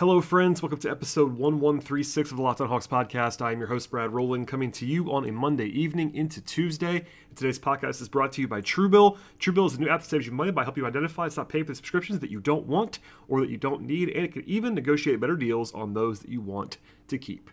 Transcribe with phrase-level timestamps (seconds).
[0.00, 0.62] Hello, friends.
[0.62, 3.42] Welcome to episode 1136 of the Locked on Hawks podcast.
[3.42, 7.04] I am your host, Brad Rowland, coming to you on a Monday evening into Tuesday.
[7.28, 9.18] And today's podcast is brought to you by Truebill.
[9.38, 11.50] Truebill is a new app that saves you money by helping you identify and stop
[11.50, 14.42] paying for subscriptions that you don't want or that you don't need, and it can
[14.46, 16.78] even negotiate better deals on those that you want
[17.08, 17.50] to keep.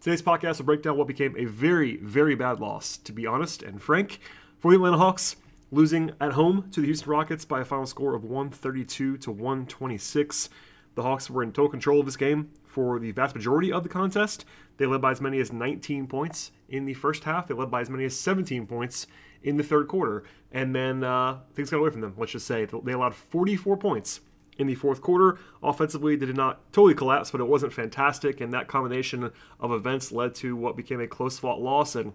[0.00, 3.62] Today's podcast will break down what became a very, very bad loss, to be honest
[3.62, 4.18] and frank,
[4.58, 5.36] for the Atlanta Hawks,
[5.70, 10.48] losing at home to the Houston Rockets by a final score of 132 to 126.
[10.94, 13.88] The Hawks were in total control of this game for the vast majority of the
[13.88, 14.44] contest.
[14.76, 17.46] They led by as many as 19 points in the first half.
[17.46, 19.06] They led by as many as 17 points
[19.42, 20.24] in the third quarter.
[20.50, 22.66] And then uh, things got away from them, let's just say.
[22.66, 24.20] They allowed 44 points
[24.58, 25.38] in the fourth quarter.
[25.62, 28.40] Offensively, they did not totally collapse, but it wasn't fantastic.
[28.40, 31.94] And that combination of events led to what became a close fought loss.
[31.94, 32.12] And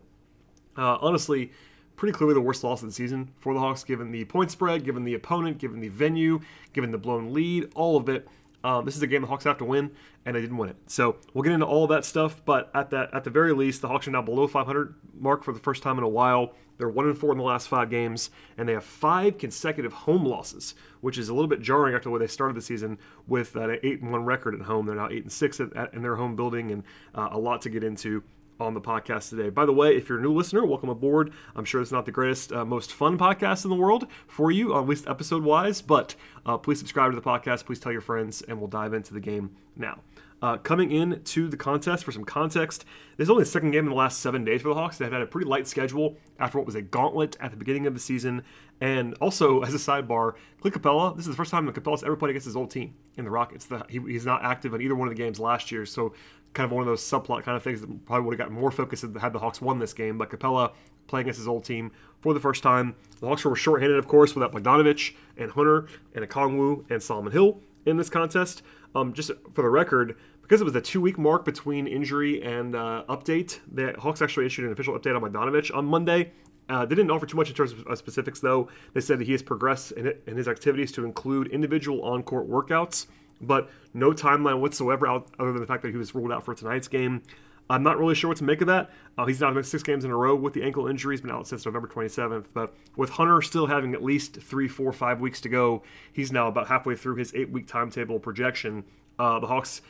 [0.75, 1.52] uh, honestly,
[1.95, 4.86] pretty clearly the worst loss of the season for the Hawks, given the point spread,
[4.86, 6.42] given the opponent, given the venue,
[6.73, 8.28] given the blown lead, all of it.
[8.63, 9.91] Um, this is a game the Hawks have to win,
[10.25, 10.77] and they didn't win it.
[10.88, 12.44] So we'll get into all that stuff.
[12.44, 15.53] But at that, at the very least, the Hawks are now below 500 mark for
[15.53, 16.53] the first time in a while.
[16.77, 20.23] They're one and four in the last five games, and they have five consecutive home
[20.23, 23.55] losses, which is a little bit jarring after the way they started the season with
[23.55, 24.86] an eight and one record at home.
[24.86, 26.83] They're now eight and six at, at, in their home building, and
[27.16, 28.23] uh, a lot to get into
[28.59, 29.50] on the podcast today.
[29.50, 31.31] By the way, if you're a new listener, welcome aboard.
[31.55, 34.77] I'm sure it's not the greatest, uh, most fun podcast in the world for you,
[34.77, 37.66] at least episode wise, but uh, please subscribe to the podcast.
[37.66, 39.99] Please tell your friends, and we'll dive into the game now.
[40.39, 42.86] Uh, coming in to the contest for some context,
[43.17, 44.97] this is only the second game in the last seven days for the Hawks.
[44.97, 47.95] They've had a pretty light schedule after what was a gauntlet at the beginning of
[47.95, 48.44] the season.
[48.80, 52.16] And also, as a sidebar, Clint Capela, this is the first time that Capela's ever
[52.16, 53.66] played against his old team in the Rockets.
[53.66, 56.14] The, he, he's not active in either one of the games last year, so
[56.58, 58.72] kind of one of those subplot kind of things that probably would have gotten more
[58.72, 60.18] focus had the Hawks won this game.
[60.18, 60.73] But Capela
[61.06, 62.95] playing against his old team for the first time.
[63.22, 67.62] The Hawks were shorthanded, of course, without Bogdanovich and Hunter and Okongwu and Solomon Hill
[67.86, 68.64] in this contest.
[68.95, 73.04] Um, just for the record, because it was a two-week mark between injury and uh,
[73.08, 76.32] update, the Hawks actually issued an official update on Bogdanovich on Monday.
[76.68, 78.68] Uh, they didn't offer too much in terms of specifics, though.
[78.94, 82.50] They said that he has progressed in, it, in his activities to include individual on-court
[82.50, 83.06] workouts,
[83.42, 86.53] but no timeline whatsoever out, other than the fact that he was ruled out for
[86.53, 87.23] tonight's game.
[87.70, 88.89] I'm not really sure what to make of that.
[89.17, 91.14] Uh, he's now missed six games in a row with the ankle injury.
[91.14, 92.45] He's been out since November 27th.
[92.53, 95.83] But with Hunter still having at least three, four, five weeks to go,
[96.14, 98.86] he's now about halfway through his eight week timetable projection.
[99.20, 99.81] Uh, the Hawks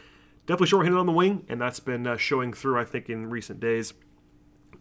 [0.47, 3.59] definitely shorthanded on the wing, and that's been uh, showing through, I think, in recent
[3.59, 3.93] days.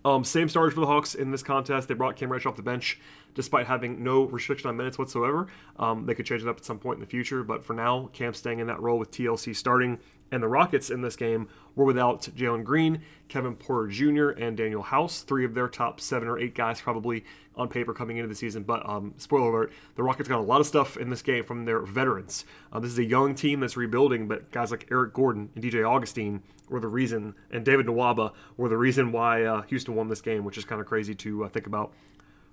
[0.05, 1.88] Um, same starters for the Hawks in this contest.
[1.88, 2.99] They brought Cam Reddish off the bench
[3.37, 5.47] despite having no restriction on minutes whatsoever.
[5.79, 8.11] Um, they could change it up at some point in the future, but for now,
[8.13, 10.01] Cam's staying in that role with TLC starting.
[10.33, 14.83] And the Rockets in this game were without Jalen Green, Kevin Porter Jr., and Danuel
[14.83, 17.25] House, three of their top seven or eight guys probably
[17.55, 18.65] on paper coming into the season.
[18.65, 21.65] But um, spoiler alert, the Rockets got a lot of stuff in this game from
[21.65, 22.45] their veterans.
[22.73, 25.89] Uh, this is a young team that's rebuilding, but guys like Eric Gordon and DJ
[25.89, 30.21] Augustin were the reason, and David Nwaba were the reason why uh, Houston won this
[30.21, 31.93] game, which is kind of crazy to uh, think about.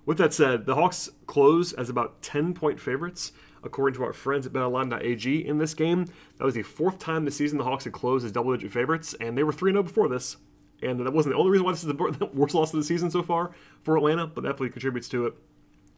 [0.06, 3.32] With that said, the Hawks close as about 10 point favorites,
[3.62, 6.06] according to our friends at BetOnline.ag in this game.
[6.38, 9.14] That was the fourth time this season the Hawks had closed as double digit favorites,
[9.18, 10.36] and they were 3 0 before this.
[10.82, 11.88] And that wasn't the only reason why this is
[12.18, 15.34] the worst loss of the season so far for Atlanta, but definitely contributes to it.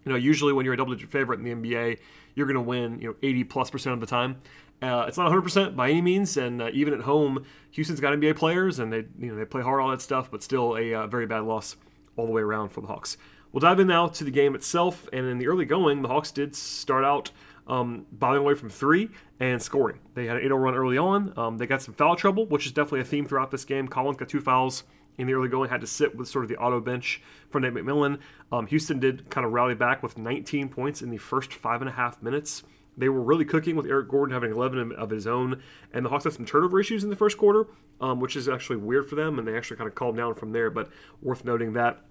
[0.04, 1.98] You know, usually when you're a double digit favorite in the NBA,
[2.36, 4.38] you're going to win, you know, 80 plus percent of the time.
[4.80, 8.36] Uh, it's not 100% by any means, and uh, even at home, Houston's got NBA
[8.36, 11.06] players, and they, you know, they play hard all that stuff, but still a uh,
[11.06, 11.76] very bad loss
[12.16, 13.16] all the way around for the Hawks.
[13.56, 15.08] We'll dive in now to the game itself.
[15.14, 17.30] And in the early going, the Hawks did start out
[17.66, 19.08] um, bombing away from three
[19.40, 19.98] and scoring.
[20.12, 21.32] They had an 8 0 run early on.
[21.38, 23.88] Um, they got some foul trouble, which is definitely a theme throughout this game.
[23.88, 24.84] Collins got two fouls
[25.16, 27.72] in the early going, had to sit with sort of the auto bench for Nate
[27.72, 28.18] McMillan.
[28.52, 31.88] Um, Houston did kind of rally back with 19 points in the first five and
[31.88, 32.62] a half minutes.
[32.98, 35.62] They were really cooking with Eric Gordon having 11 of his own,
[35.94, 37.68] and the Hawks had some turnover issues in the first quarter,
[38.02, 40.52] um, which is actually weird for them, and they actually kind of calmed down from
[40.52, 40.68] there.
[40.68, 40.90] But
[41.22, 42.02] worth noting that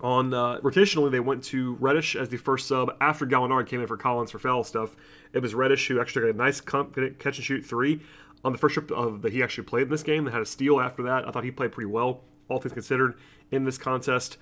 [0.00, 3.86] on uh, rotationally, they went to Reddish as the first sub after Gallinari came in
[3.86, 4.94] for Collins for foul stuff.
[5.32, 8.00] It was Reddish who actually got a nice catch and shoot three
[8.44, 10.24] on the first trip of that he actually played in this game.
[10.24, 11.26] They had a steal after that.
[11.26, 13.14] I thought he played pretty well, all things considered,
[13.50, 14.36] in this contest.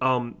[0.00, 0.36] Um,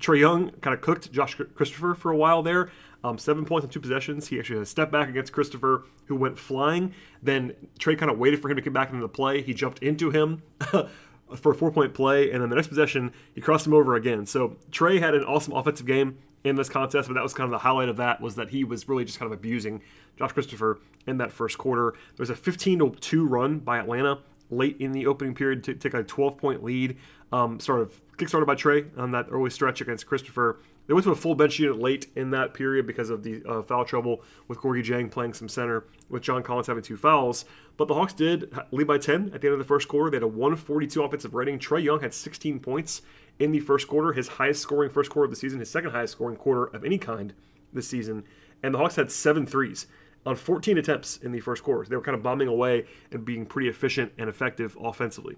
[0.00, 2.70] Trae Young kind of cooked Josh Christopher for a while there.
[3.04, 4.28] Um, seven points on two possessions.
[4.28, 6.94] He actually had a step back against Christopher, who went flying.
[7.22, 9.42] Then Trae kind of waited for him to get back into the play.
[9.42, 10.42] He jumped into him.
[11.36, 14.26] for a four point play, and then the next possession, he crossed him over again.
[14.26, 17.50] So Trae had an awesome offensive game in this contest, but that was kind of
[17.50, 19.80] the highlight of that was that he was really just kind of abusing
[20.18, 21.92] Josh Christopher in that first quarter.
[22.16, 24.18] There was a 15 2 run by Atlanta
[24.50, 26.96] late in the opening period to take a 12 point lead,
[27.32, 30.60] um, sort of kickstarted by Trae on that early stretch against Christopher.
[30.86, 33.62] They went to a full bench unit late in that period because of the uh,
[33.62, 37.46] foul trouble with Gorgui Dieng playing some center, with John Collins having two fouls.
[37.76, 40.10] But the Hawks did lead by 10 at the end of the first quarter.
[40.10, 41.58] They had a 142 offensive rating.
[41.58, 43.02] Trae Young had 16 points
[43.38, 46.12] in the first quarter, his highest scoring first quarter of the season, his second highest
[46.12, 47.32] scoring quarter of any kind
[47.72, 48.24] this season.
[48.62, 49.86] And the Hawks had seven threes
[50.26, 51.88] on 14 attempts in the first quarter.
[51.88, 55.36] They were kind of bombing away and being pretty efficient and effective offensively.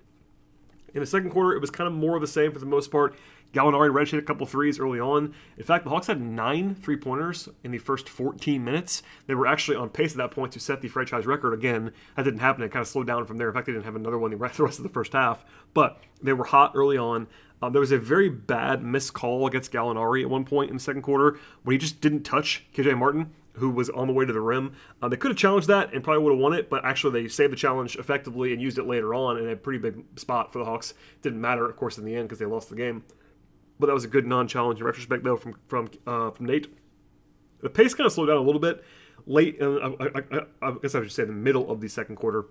[0.94, 2.90] In the second quarter, it was kind of more of the same for the most
[2.90, 3.16] part.
[3.52, 5.34] Gallinari red a couple threes early on.
[5.56, 9.02] In fact, the Hawks had nine three pointers in the first 14 minutes.
[9.26, 11.92] They were actually on pace at that point to set the franchise record again.
[12.16, 12.62] That didn't happen.
[12.62, 13.48] It kind of slowed down from there.
[13.48, 15.44] In fact, they didn't have another one the rest of the first half.
[15.72, 17.28] But they were hot early on.
[17.62, 20.82] Um, there was a very bad missed call against Gallinari at one point in the
[20.82, 24.32] second quarter when he just didn't touch KJ Martin who was on the way to
[24.32, 24.74] the rim.
[25.00, 27.28] Uh, they could have challenged that and probably would have won it, but actually they
[27.28, 30.58] saved the challenge effectively and used it later on in a pretty big spot for
[30.58, 30.94] the Hawks.
[31.22, 33.04] Didn't matter, of course, in the end because they lost the game.
[33.78, 36.72] But that was a good non-challenge in retrospect, though, from from uh, from Nate.
[37.60, 38.84] The pace kind of slowed down a little bit
[39.26, 39.58] late.
[39.60, 42.46] I, I, I, I guess I should say the middle of the second quarter.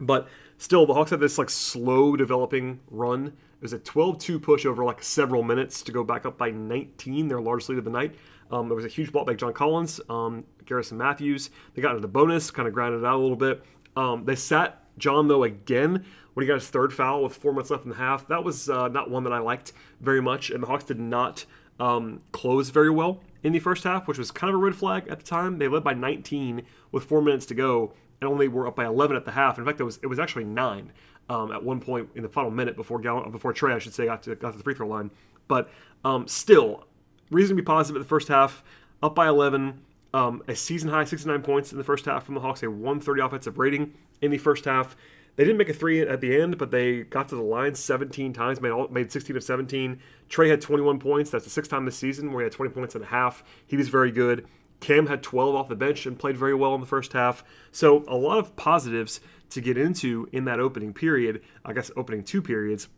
[0.00, 0.28] But
[0.58, 3.26] still, the Hawks had this like slow developing run.
[3.26, 7.28] It was a 12-2 push over like several minutes to go back up by 19,
[7.28, 8.14] their largest lead of the night.
[8.54, 11.50] Um, there was a huge ball by John Collins, um, Garrison Matthews.
[11.74, 13.64] They got into the bonus, kind of grounded it out a little bit.
[13.96, 16.04] Um, they sat John though again
[16.34, 18.28] when he got his third foul with four minutes left in the half.
[18.28, 21.44] That was uh, not one that I liked very much, and the Hawks did not
[21.80, 25.08] um, close very well in the first half, which was kind of a red flag
[25.08, 25.58] at the time.
[25.58, 26.62] They led by 19
[26.92, 29.58] with four minutes to go, and only were up by 11 at the half.
[29.58, 30.92] In fact, it was it was actually nine
[31.28, 34.04] um, at one point in the final minute before Gall- before Trae, I should say,
[34.04, 35.10] got to got to the free throw line.
[35.48, 35.70] But
[36.04, 36.86] um, still,
[37.34, 38.62] reason to be positive at the first half.
[39.02, 39.80] Up by 11,
[40.14, 43.20] um, a season high 69 points in the first half from the Hawks, a 130
[43.20, 43.92] offensive rating
[44.22, 44.96] in the first half.
[45.36, 48.32] They didn't make a three at the end, but they got to the line 17
[48.32, 50.00] times, made all, made 16 of 17.
[50.30, 51.30] Trae had 21 points.
[51.30, 53.42] That's the sixth time this season where he had 20 points and a half.
[53.66, 54.46] He was very good.
[54.78, 57.42] Cam had 12 off the bench and played very well in the first half.
[57.72, 59.20] So a lot of positives
[59.50, 61.42] to get into in that opening period.
[61.64, 62.88] I guess opening two periods.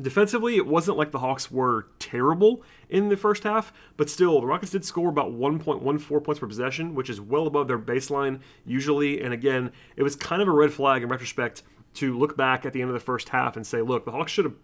[0.00, 4.46] Defensively, it wasn't like the Hawks were terrible in the first half, but still, the
[4.46, 9.22] Rockets did score about 1.14 points per possession, which is well above their baseline usually.
[9.22, 11.62] And again, it was kind of a red flag in retrospect
[11.94, 14.32] to look back at the end of the first half and say, look, the Hawks
[14.32, 14.54] should have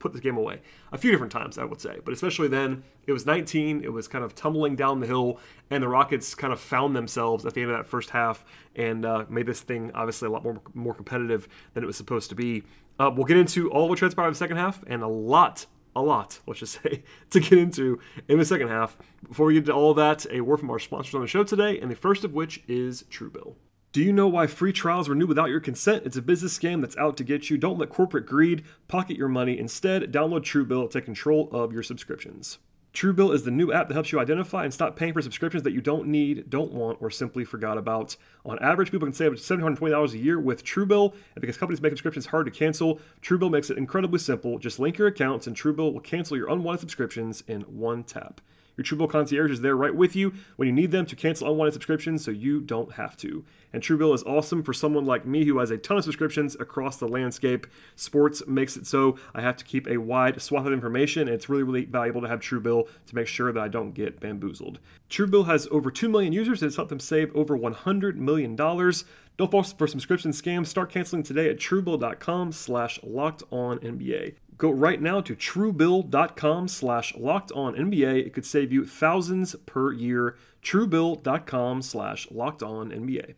[0.00, 0.60] put this game away
[0.90, 1.98] a few different times, I would say.
[2.04, 5.38] But especially then, it was 19, it was kind of tumbling down the hill,
[5.70, 8.44] and the Rockets kind of found themselves at the end of that first half
[8.74, 12.30] and uh, made this thing obviously a lot more, more competitive than it was supposed
[12.30, 12.64] to be.
[13.00, 15.64] Uh, we'll get into all what transpired in the second half and a lot,
[15.96, 17.98] a lot, let's just say, to get into
[18.28, 18.98] in the second half.
[19.26, 21.80] Before we get to all that, a word from our sponsors on the show today,
[21.80, 23.54] and the first of which is Truebill.
[23.92, 26.04] Do you know why free trials renew without your consent?
[26.04, 27.56] It's a business scam that's out to get you.
[27.56, 29.58] Don't let corporate greed pocket your money.
[29.58, 32.58] Instead, download Truebill to take control of your subscriptions.
[32.92, 35.72] Truebill is the new app that helps you identify and stop paying for subscriptions that
[35.72, 38.16] you don't need, don't want, or simply forgot about.
[38.44, 41.80] On average, people can save up to $720 a year with Truebill, and because companies
[41.80, 44.58] make subscriptions hard to cancel, Truebill makes it incredibly simple.
[44.58, 48.40] Just link your accounts, and Truebill will cancel your unwanted subscriptions in one tap.
[48.80, 51.74] Your Truebill concierge is there right with you when you need them to cancel unwanted
[51.74, 53.44] subscriptions so you don't have to.
[53.74, 56.96] And Truebill is awesome for someone like me who has a ton of subscriptions across
[56.96, 57.66] the landscape.
[57.94, 61.50] Sports makes it so I have to keep a wide swath of information, and it's
[61.50, 64.78] really, really valuable to have Truebill to make sure that I don't get bamboozled.
[65.10, 68.56] Truebill has over 2 million users and it's helped them save over $100 million.
[68.56, 70.68] Don't fall for subscription scams.
[70.68, 74.36] Start canceling today at truebill.com slash locked on NBA.
[74.60, 78.26] Go right now to truebill.com slash locked on NBA.
[78.26, 80.36] It could save you thousands per year.
[80.62, 83.36] Truebill.com slash locked on NBA.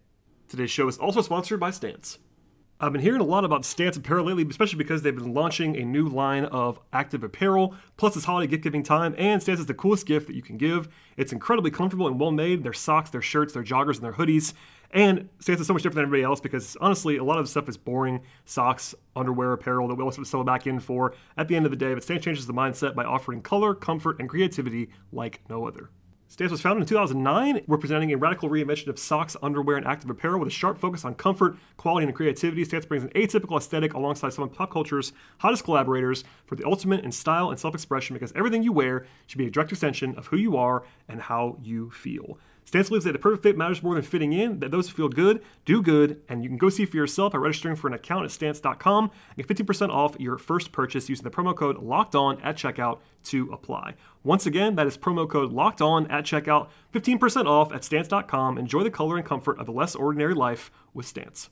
[0.49, 2.19] Today's show is also sponsored by Stance.
[2.81, 5.85] I've been hearing a lot about Stance apparel lately, especially because they've been launching a
[5.85, 7.76] new line of active apparel.
[7.97, 10.57] Plus, it's holiday gift giving time, and Stance is the coolest gift that you can
[10.57, 10.88] give.
[11.17, 12.64] It's incredibly comfortable and well made.
[12.64, 14.55] Their socks, their shirts, their joggers, and their hoodies.
[14.93, 17.51] And Stance is so much different than everybody else because honestly, a lot of the
[17.51, 21.57] stuff is boring socks, underwear, apparel that we to settle back in for at the
[21.57, 21.95] end of the day.
[21.95, 25.89] But Stance changes the mindset by offering color, comfort, and creativity like no other.
[26.29, 27.63] Stance was founded in 2009.
[27.67, 31.05] We're presenting a radical reinvention of socks, underwear, and active apparel with a sharp focus
[31.05, 32.65] on comfort, quality, and creativity.
[32.65, 37.05] Stance brings an atypical aesthetic alongside some of pop culture's hottest collaborators for the ultimate
[37.05, 40.29] in style and self expression because everything you wear should be a direct extension of
[40.29, 42.39] who you are and how you feel.
[42.73, 45.09] Stance believes that the perfect fit matters more than fitting in, that those who feel
[45.11, 48.25] good do good, and you can go see for yourself by registering for an account
[48.25, 52.41] at stance.com and get 15% off your first purchase using the promo code locked on
[52.41, 53.93] at checkout to apply.
[54.25, 58.57] Once again, that is promo code locked on at checkout, 15% off at stance.com.
[58.57, 61.50] Enjoy the color and comfort of a less ordinary life with Stance.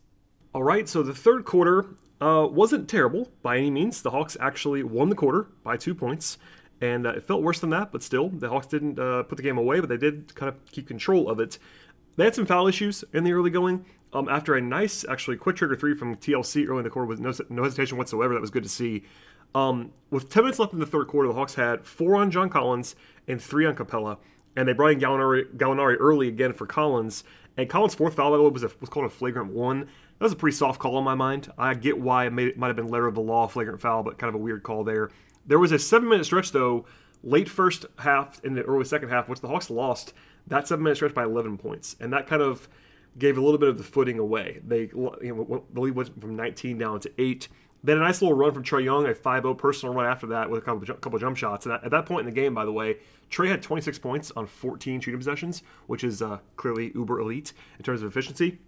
[0.54, 1.84] All right, so the third quarter
[2.22, 4.00] uh, wasn't terrible by any means.
[4.00, 6.38] The Hawks actually won the quarter by two points
[6.80, 9.42] and uh, it felt worse than that, but still, the Hawks didn't uh, put the
[9.42, 11.58] game away, but they did kind of keep control of it.
[12.16, 13.84] They had some foul issues in the early going.
[14.12, 17.20] Um, after a nice, actually, quick trigger three from TLC early in the quarter with
[17.20, 19.04] no, no hesitation whatsoever, that was good to see.
[19.54, 22.48] Um, with 10 minutes left in the third quarter, the Hawks had four on John
[22.48, 22.96] Collins
[23.28, 24.18] and three on Capela,
[24.56, 27.24] and they brought in Gallinari, Gallinari early again for Collins.
[27.56, 29.80] And Collins' fourth foul, by the way, was, a, was called a flagrant one.
[30.18, 31.52] That was a pretty soft call in my mind.
[31.58, 34.18] I get why it, it might have been letter of the law, flagrant foul, but
[34.18, 35.10] kind of a weird call there.
[35.46, 36.86] There was a seven minute stretch, though,
[37.22, 40.12] late first half and the early second half, which the Hawks lost
[40.46, 41.96] that seven minute stretch by 11 points.
[42.00, 42.68] And that kind of
[43.18, 44.60] gave a little bit of the footing away.
[44.66, 47.48] They you know, the lead went from 19 down to 8.
[47.82, 50.62] Then a nice little run from Trae Young, a 5-0 personal run after that with
[50.62, 51.64] a couple, couple jump shots.
[51.64, 52.98] And at that point in the game, by the way,
[53.30, 57.84] Trae had 26 points on 14 shooting possessions, which is uh, clearly uber elite in
[57.84, 58.58] terms of efficiency.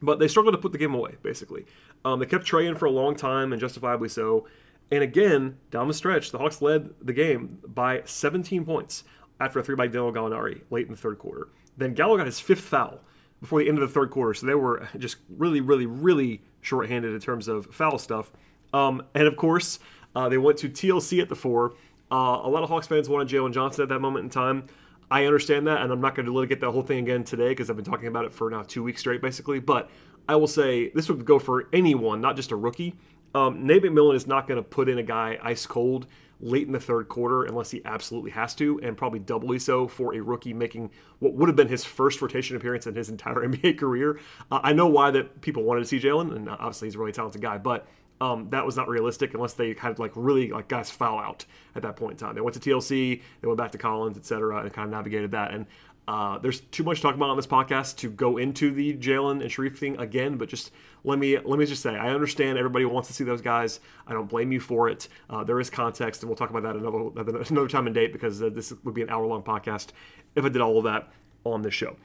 [0.00, 1.66] But they struggled to put the game away, basically.
[2.04, 4.46] Um, they kept Trae in for a long time, and justifiably so.
[4.90, 9.04] And again, down the stretch, the Hawks led the game by 17 points
[9.40, 11.48] after a three by Danilo Gallinari late in the third quarter.
[11.76, 13.00] Then Gallo got his fifth foul
[13.40, 17.12] before the end of the third quarter, so they were just really, really, really shorthanded
[17.12, 18.32] in terms of foul stuff.
[18.72, 19.78] Um, and of course,
[20.14, 21.74] uh, they went to TLC at the four.
[22.10, 24.66] Uh, a lot of Hawks fans wanted Jalen Johnson at that moment in time.
[25.10, 27.70] I understand that, and I'm not going to litigate that whole thing again today because
[27.70, 29.60] I've been talking about it for now two weeks straight, basically.
[29.60, 29.90] But
[30.28, 32.96] I will say this would go for anyone, not just a rookie.
[33.36, 36.06] Um, Nate McMillan is not going to put in a guy ice cold
[36.40, 40.14] late in the third quarter unless he absolutely has to, and probably doubly so for
[40.14, 43.76] a rookie making what would have been his first rotation appearance in his entire NBA
[43.76, 44.18] career.
[44.50, 47.12] Uh, I know why that people wanted to see Jalen, and obviously he's a really
[47.12, 47.86] talented guy, but
[48.20, 51.44] um, that was not realistic unless they kind of like really like guys foul out
[51.74, 52.34] at that point in time.
[52.34, 55.52] They went to TLC, they went back to Collins, etc., and kind of navigated that.
[55.52, 55.66] And
[56.08, 59.42] uh, there's too much to talk about on this podcast to go into the Jalen
[59.42, 60.70] and Sharife thing again, but just
[61.02, 63.80] let me let me just say I understand everybody wants to see those guys.
[64.06, 65.08] I don't blame you for it.
[65.28, 68.40] Uh, there is context, and we'll talk about that another another time and date because
[68.40, 69.88] uh, this would be an hour long podcast
[70.36, 71.08] if I did all of that
[71.44, 71.96] on this show.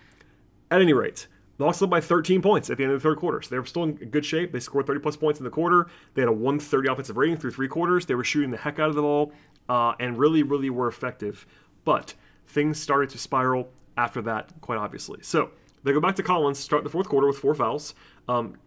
[0.72, 1.28] At any rate,
[1.58, 3.60] the Hawks led by 13 points at the end of the third quarter, so they
[3.60, 4.52] were still in good shape.
[4.52, 5.88] They scored 30 plus points in the quarter.
[6.16, 8.08] They had a 130 offensive rating through three quarters.
[8.08, 9.32] They were shooting the heck out of the ball
[9.70, 11.46] uh, and really, really were effective.
[11.84, 12.16] But
[12.48, 15.20] things started to spiral after that, quite obviously.
[15.22, 15.52] So
[15.84, 17.94] they go back to Collins, start the fourth quarter with four fouls.
[18.28, 18.58] Um,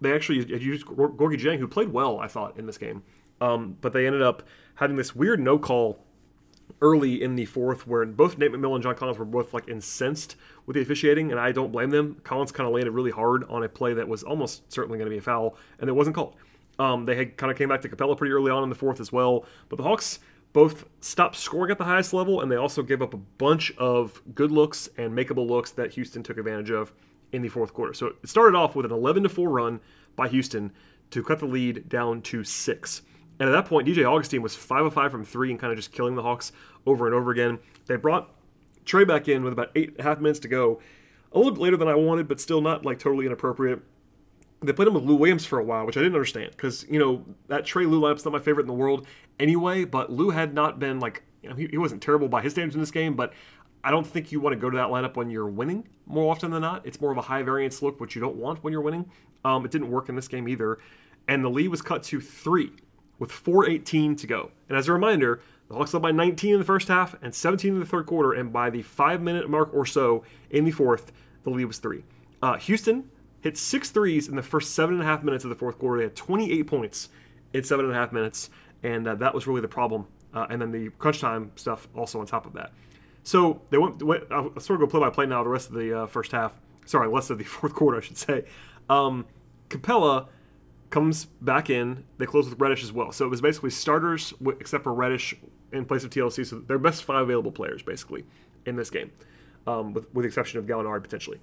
[0.00, 3.02] they actually used Gorgui Dieng, who played well, I thought, in this game.
[3.40, 4.42] Um, but they ended up
[4.76, 6.04] having this weird no call
[6.80, 10.36] early in the fourth where both Nate McMillan and John Collins were both like incensed
[10.66, 12.20] with the officiating, and I don't blame them.
[12.24, 15.10] Collins kind of landed really hard on a play that was almost certainly going to
[15.10, 16.36] be a foul, and it wasn't called.
[16.78, 18.98] Um, they had kind of came back to Capela pretty early on in the fourth
[19.00, 20.18] as well, but the Hawks
[20.54, 24.22] both stopped scoring at the highest level and they also gave up a bunch of
[24.34, 26.94] good looks and makeable looks that Houston took advantage of
[27.32, 27.92] in the fourth quarter.
[27.92, 29.80] So it started off with an 11 to 4 run
[30.14, 30.72] by Houston
[31.10, 33.02] to cut the lead down to 6.
[33.40, 35.76] And at that point, DJ Augustin was 5 of 5 from 3 and kind of
[35.76, 36.52] just killing the Hawks
[36.86, 37.58] over and over again.
[37.86, 38.30] They brought
[38.86, 40.80] Trae back in with about eight and a half minutes to go.
[41.32, 43.82] A little bit later than I wanted, but still not like totally inappropriate
[44.66, 46.98] they played him with Lou Williams for a while, which I didn't understand because you
[46.98, 49.06] know that Trae Lou lineup's not my favorite in the world
[49.38, 49.84] anyway.
[49.84, 52.74] But Lou had not been like you know, he, he wasn't terrible by his standards
[52.74, 53.32] in this game, but
[53.82, 56.50] I don't think you want to go to that lineup when you're winning more often
[56.50, 56.86] than not.
[56.86, 59.10] It's more of a high variance look, which you don't want when you're winning.
[59.44, 60.78] Um, it didn't work in this game either,
[61.28, 62.72] and the lead was cut to three
[63.18, 64.50] with 4:18 to go.
[64.68, 67.74] And as a reminder, the Hawks led by 19 in the first half and 17
[67.74, 71.12] in the third quarter, and by the five minute mark or so in the fourth,
[71.42, 72.04] the lead was three.
[72.42, 73.10] Uh, Houston
[73.44, 75.98] hit six threes in the first seven and a half minutes of the fourth quarter.
[75.98, 77.10] They had 28 points
[77.52, 78.48] in seven and a half minutes,
[78.82, 80.06] and uh, that was really the problem.
[80.32, 82.72] Uh, and then the crunch time stuff also on top of that.
[83.22, 84.02] So they went.
[84.02, 85.44] went I'll sort of go play by play now.
[85.44, 88.16] The rest of the uh, first half, sorry, rest of the fourth quarter, I should
[88.16, 88.46] say.
[88.88, 89.26] Um,
[89.68, 90.28] Capela
[90.88, 92.04] comes back in.
[92.16, 93.12] They close with Reddish as well.
[93.12, 95.34] So it was basically starters, except for Reddish
[95.70, 96.46] in place of TLC.
[96.46, 98.24] So their best five available players, basically,
[98.64, 99.12] in this game,
[99.66, 101.40] um, with, with the exception of Gallinari potentially.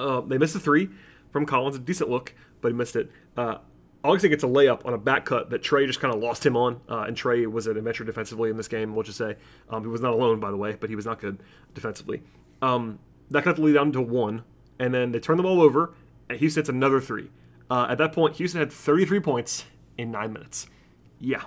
[0.00, 0.88] Uh, they missed a three
[1.32, 3.10] from Collins, a decent look, but he missed it.
[3.36, 3.58] Uh,
[4.02, 6.56] Augustin gets a layup on a back cut that Trae just kind of lost him
[6.56, 8.94] on, uh, and Trae was an adventure defensively in this game.
[8.94, 9.36] We'll just say
[9.68, 11.42] um, he was not alone, by the way, but he was not good
[11.74, 12.22] defensively.
[12.62, 12.98] Um,
[13.30, 14.44] that cut the lead down to one,
[14.78, 15.94] and then they turn the ball over,
[16.28, 17.30] and Houston hits another three.
[17.70, 19.66] Uh, at that point, Houston had 33 points
[19.98, 20.66] in nine minutes.
[21.18, 21.44] Yeah.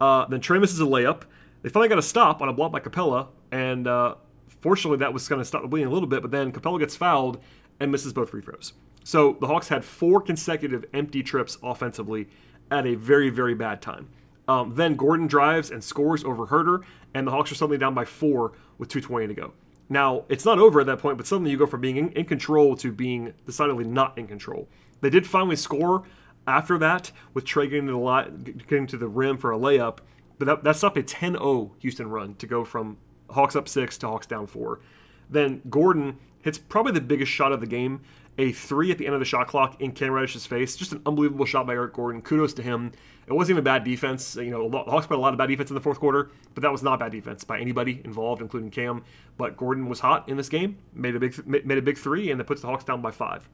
[0.00, 1.22] Uh, then Trae misses a layup.
[1.62, 4.14] They finally got a stop on a block by Capela, and uh,
[4.60, 6.96] fortunately, that was going to stop the bleeding a little bit, but then Capela gets
[6.96, 7.38] fouled
[7.80, 8.72] and misses both free throws.
[9.04, 12.28] So the Hawks had four consecutive empty trips offensively
[12.70, 14.08] at a very, very bad time.
[14.48, 16.82] Um, then Gordon drives and scores over Huerter,
[17.14, 19.52] and the Hawks are suddenly down by four with 2.20 to go.
[19.88, 22.24] Now, it's not over at that point, but suddenly you go from being in, in
[22.24, 24.68] control to being decidedly not in control.
[25.00, 26.04] They did finally score
[26.46, 29.98] after that with Trae getting to the, li- getting to the rim for a layup,
[30.38, 32.96] but that, that's up a 10 0 Houston run to go from
[33.30, 34.80] Hawks up six to Hawks down four.
[35.28, 38.02] Then Gordon hits probably the biggest shot of the game,
[38.38, 40.76] a three at the end of the shot clock in Cam Reddish's face.
[40.76, 42.22] Just an unbelievable shot by Eric Gordon.
[42.22, 42.92] Kudos to him.
[43.26, 44.36] It wasn't even bad defense.
[44.36, 46.62] You know, the Hawks played a lot of bad defense in the fourth quarter, but
[46.62, 49.04] that was not bad defense by anybody involved, including Cam.
[49.36, 52.40] But Gordon was hot in this game, made a big made a big three, and
[52.40, 53.48] that puts the Hawks down by five.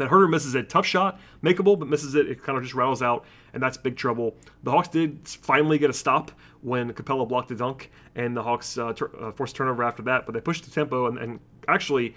[0.00, 2.28] Then Huerter misses a tough shot, makeable, but misses it.
[2.28, 4.34] It kind of just rattles out, and that's big trouble.
[4.62, 8.78] The Hawks did finally get a stop when Capela blocked the dunk, and the Hawks
[8.78, 10.26] uh, tur- uh, forced turnover after that.
[10.26, 12.14] But they pushed the tempo, and, and actually,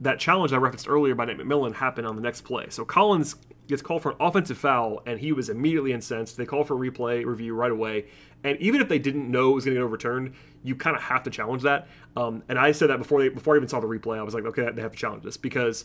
[0.00, 2.66] that challenge I referenced earlier by Nate McMillan happened on the next play.
[2.70, 3.36] So Collins
[3.68, 6.36] gets called for an offensive foul, and he was immediately incensed.
[6.36, 8.06] They call for a replay review right away.
[8.44, 11.02] And even if they didn't know it was going to get overturned, you kind of
[11.02, 11.86] have to challenge that.
[12.16, 14.18] Um, and I said that before they before I even saw the replay.
[14.18, 15.84] I was like, okay, they have to challenge this because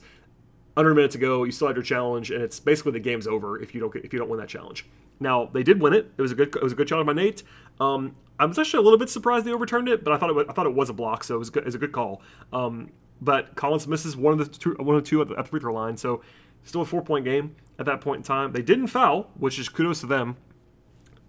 [0.77, 3.27] under a minute to go, you still have your challenge, and it's basically the game's
[3.27, 4.85] over if you don't if you don't win that challenge.
[5.19, 6.11] Now they did win it.
[6.17, 7.43] It was a good it was a good challenge by Nate.
[7.79, 10.35] Um, I was actually a little bit surprised they overturned it, but I thought it
[10.35, 11.91] was, I thought it was a block, so it was, good, it was a good
[11.91, 12.21] call.
[12.53, 15.45] Um, but Collins misses one of the two, one of the two at the, at
[15.45, 16.21] the free throw line, so
[16.63, 18.51] still a four point game at that point in time.
[18.51, 20.37] They didn't foul, which is kudos to them.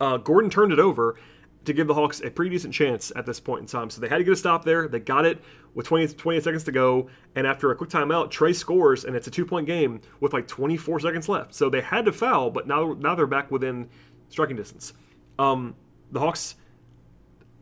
[0.01, 1.17] Uh, Gordon turned it over
[1.65, 3.91] to give the Hawks a pretty decent chance at this point in time.
[3.91, 4.89] So they had to get a stop there.
[4.89, 5.43] They got it
[5.75, 7.09] with 20, 28 seconds to go.
[7.35, 10.47] And after a quick timeout, Trae scores, and it's a two point game with like
[10.49, 11.55] 24 seconds left.
[11.55, 13.89] So they had to foul, but now, now they're back within
[14.29, 14.93] striking distance.
[15.39, 15.75] Um,
[16.11, 16.57] the Hawks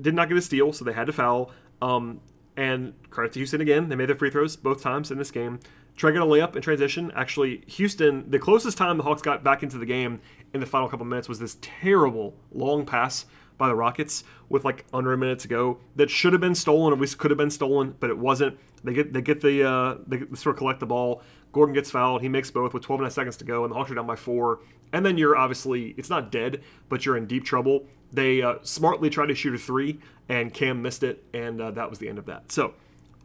[0.01, 1.51] did not get a steal, so they had to foul.
[1.83, 2.21] Um,
[2.57, 3.89] and credit to Houston again.
[3.89, 5.61] They made their free throws both times in this game.
[5.97, 7.11] Trae got a layup in transition.
[7.15, 10.21] Actually, Houston, the closest time the Hawks got back into the game
[10.53, 13.27] in the final couple minutes was this terrible long pass
[13.59, 16.93] by the Rockets with like under a minute to go that should have been stolen,
[16.93, 18.59] at least could have been stolen, but it wasn't.
[18.85, 21.23] They get they get the uh, they sort of collect the ball.
[21.53, 22.21] Gordon gets fouled.
[22.21, 23.95] He makes both with 12 and a half seconds to go, and the Hawks are
[23.95, 24.61] down by four.
[24.93, 27.87] And then you're obviously it's not dead, but you're in deep trouble.
[28.13, 31.91] They uh, smartly tried to shoot a three, and Cam missed it, and uh, that
[31.91, 32.53] was the end of that.
[32.53, 32.75] So,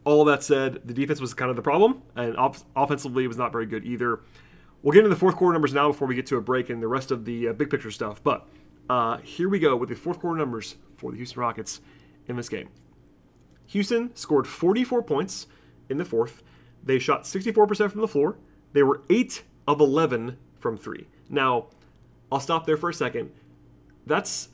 [0.04, 3.36] all that said, the defense was kind of the problem, and off- offensively it was
[3.36, 4.20] not very good either.
[4.82, 6.82] We'll get into the fourth quarter numbers now before we get to a break and
[6.82, 8.22] the rest of the uh, big picture stuff.
[8.22, 8.48] But
[8.88, 11.80] uh, here we go with the fourth quarter numbers for the Houston Rockets
[12.26, 12.68] in this game.
[13.66, 15.46] Houston scored 44 points
[15.88, 16.42] in the fourth.
[16.84, 18.36] They shot 64% from the floor.
[18.72, 21.06] They were 8 of 11 from 3.
[21.28, 21.66] Now,
[22.30, 23.30] I'll stop there for a second.
[24.06, 24.48] That's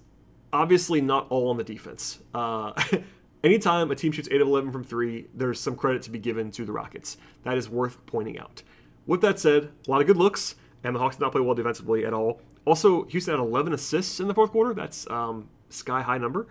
[0.53, 2.21] obviously not all on the defense.
[2.35, 2.73] Uh,
[3.45, 6.51] anytime a team shoots 8 of 11 from 3, there's some credit to be given
[6.53, 7.17] to the Rockets.
[7.45, 8.63] That is worth pointing out.
[9.07, 11.55] With that said, a lot of good looks, and the Hawks did not play well
[11.55, 12.41] defensively at all.
[12.69, 14.75] Also, Houston had 11 assists in the fourth quarter.
[14.75, 16.47] That's um, sky high number,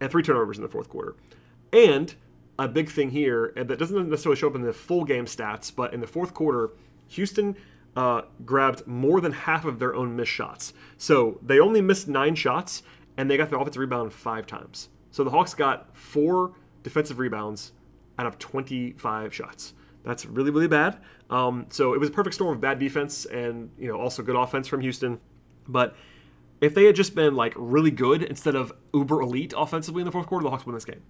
[0.00, 1.16] and three turnovers in the fourth quarter.
[1.72, 2.14] And
[2.58, 5.74] a big thing here, and that doesn't necessarily show up in the full game stats,
[5.74, 6.70] but in the fourth quarter,
[7.08, 7.56] Houston
[7.96, 10.74] uh, grabbed more than half of their own missed shots.
[10.98, 12.82] So they only missed nine shots,
[13.16, 14.90] and they got the offensive rebound five times.
[15.10, 17.72] So the Hawks got four defensive rebounds
[18.18, 19.72] out of 25 shots.
[20.04, 20.98] That's really, really bad.
[21.30, 24.36] Um, so it was a perfect storm of bad defense and you know also good
[24.36, 25.20] offense from Houston.
[25.66, 25.96] But
[26.60, 30.12] if they had just been like really good instead of uber elite offensively in the
[30.12, 31.02] fourth quarter, the Hawks win this game.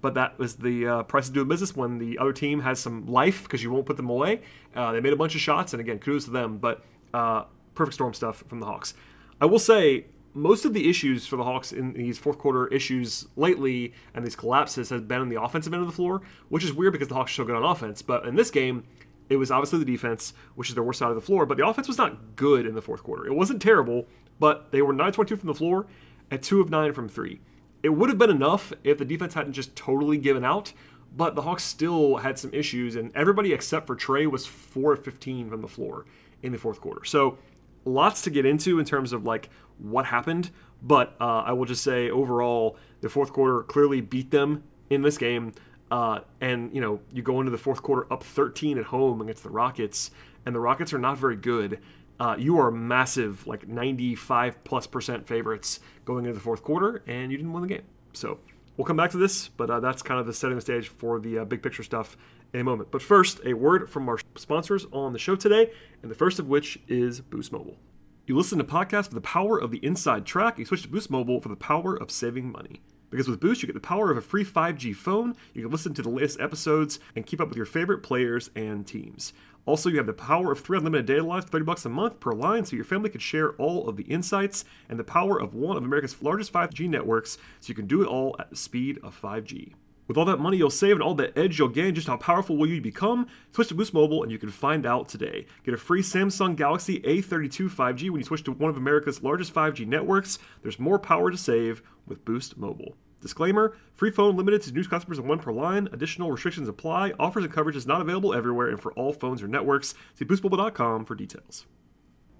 [0.00, 3.06] But that was the uh, price of doing business when the other team has some
[3.06, 4.40] life because you won't put them away.
[4.74, 6.58] Uh, they made a bunch of shots, and again, kudos to them.
[6.58, 7.44] But uh,
[7.74, 8.94] perfect storm stuff from the Hawks.
[9.40, 13.26] I will say most of the issues for the Hawks in these fourth quarter issues
[13.36, 16.72] lately and these collapses has been on the offensive end of the floor, which is
[16.72, 18.02] weird because the Hawks are so good on offense.
[18.02, 18.84] But in this game,
[19.30, 21.66] it was obviously the defense, which is their worst side of the floor, but the
[21.66, 23.26] offense was not good in the fourth quarter.
[23.26, 24.06] It wasn't terrible,
[24.38, 25.86] but they were 9 22 from the floor
[26.30, 27.40] at 2 of 9 from 3.
[27.82, 30.72] It would have been enough if the defense hadn't just totally given out,
[31.16, 35.04] but the Hawks still had some issues, and everybody except for Trae was 4 of
[35.04, 36.04] 15 from the floor
[36.42, 37.04] in the fourth quarter.
[37.04, 37.38] So
[37.84, 40.50] lots to get into in terms of like what happened,
[40.82, 45.18] but uh, I will just say overall, the fourth quarter clearly beat them in this
[45.18, 45.52] game.
[45.90, 49.42] Uh, and you know, you go into the fourth quarter up 13 at home against
[49.42, 50.10] the Rockets,
[50.46, 51.80] and the Rockets are not very good.
[52.18, 57.32] Uh, you are massive, like 95 plus percent favorites going into the fourth quarter, and
[57.32, 57.82] you didn't win the game.
[58.12, 58.38] So
[58.76, 61.18] we'll come back to this, but uh, that's kind of the setting the stage for
[61.18, 62.16] the uh, big picture stuff
[62.52, 62.90] in a moment.
[62.90, 65.70] But first, a word from our sponsors on the show today,
[66.02, 67.78] and the first of which is Boost Mobile.
[68.26, 70.58] You listen to podcasts for the power of the inside track.
[70.58, 72.80] You switch to Boost Mobile for the power of saving money.
[73.10, 75.94] Because with Boost, you get the power of a free 5G phone, you can listen
[75.94, 79.32] to the latest episodes, and keep up with your favorite players and teams.
[79.66, 82.32] Also, you have the power of three unlimited data lines, 30 bucks a month per
[82.32, 85.76] line, so your family can share all of the insights, and the power of one
[85.76, 89.20] of America's largest 5G networks, so you can do it all at the speed of
[89.20, 89.74] 5G.
[90.10, 92.56] With all that money you'll save and all that edge you'll gain, just how powerful
[92.56, 93.28] will you become?
[93.52, 95.46] Switch to Boost Mobile and you can find out today.
[95.62, 99.54] Get a free Samsung Galaxy A32 5G when you switch to one of America's largest
[99.54, 100.40] 5G networks.
[100.62, 102.96] There's more power to save with Boost Mobile.
[103.20, 105.88] Disclaimer free phone limited to new customers and one per line.
[105.92, 107.12] Additional restrictions apply.
[107.20, 109.94] Offers and coverage is not available everywhere and for all phones or networks.
[110.16, 111.66] See boostmobile.com for details.